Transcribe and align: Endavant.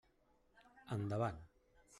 Endavant. 0.97 1.39